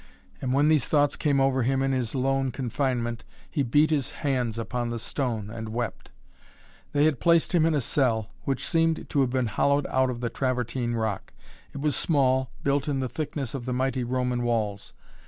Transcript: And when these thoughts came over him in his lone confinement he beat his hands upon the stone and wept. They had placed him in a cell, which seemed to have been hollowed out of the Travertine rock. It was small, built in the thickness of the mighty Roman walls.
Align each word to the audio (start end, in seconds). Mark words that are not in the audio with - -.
And 0.41 0.51
when 0.51 0.67
these 0.67 0.85
thoughts 0.85 1.15
came 1.15 1.39
over 1.39 1.61
him 1.61 1.83
in 1.83 1.91
his 1.91 2.15
lone 2.15 2.49
confinement 2.49 3.23
he 3.51 3.61
beat 3.61 3.91
his 3.91 4.09
hands 4.25 4.57
upon 4.57 4.89
the 4.89 4.97
stone 4.97 5.51
and 5.51 5.69
wept. 5.69 6.09
They 6.91 7.05
had 7.05 7.19
placed 7.19 7.53
him 7.53 7.67
in 7.67 7.75
a 7.75 7.81
cell, 7.81 8.31
which 8.43 8.65
seemed 8.67 9.09
to 9.11 9.21
have 9.21 9.29
been 9.29 9.45
hollowed 9.45 9.85
out 9.91 10.09
of 10.09 10.19
the 10.19 10.29
Travertine 10.31 10.95
rock. 10.95 11.33
It 11.71 11.81
was 11.81 11.95
small, 11.95 12.49
built 12.63 12.87
in 12.87 12.99
the 12.99 13.09
thickness 13.09 13.53
of 13.53 13.65
the 13.65 13.73
mighty 13.73 14.03
Roman 14.03 14.41
walls. 14.41 14.95